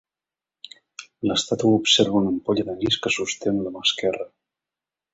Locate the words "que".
3.05-3.15